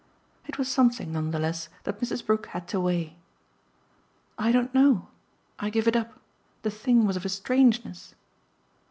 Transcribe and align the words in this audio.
It 0.47 0.57
was 0.57 0.67
something, 0.67 1.11
none 1.11 1.29
the 1.29 1.37
less, 1.37 1.69
that 1.83 1.99
Mrs. 1.99 2.25
Brook 2.25 2.47
had 2.47 2.67
to 2.69 2.79
weigh. 2.79 3.19
"I 4.35 4.51
don't 4.51 4.73
know. 4.73 5.09
I 5.59 5.69
give 5.69 5.87
it 5.87 5.95
up. 5.95 6.19
The 6.63 6.71
thing 6.71 7.05
was 7.05 7.17
of 7.17 7.23
a 7.23 7.29
strangeness!" 7.29 8.15